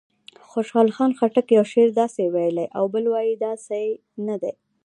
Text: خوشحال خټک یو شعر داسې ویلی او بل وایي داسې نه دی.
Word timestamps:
خوشحال 0.51 0.87
خټک 1.19 1.47
یو 1.57 1.63
شعر 1.71 1.89
داسې 2.01 2.23
ویلی 2.33 2.67
او 2.77 2.83
بل 2.93 3.05
وایي 3.13 3.35
داسې 3.45 3.81
نه 4.27 4.35
دی. 4.41 4.53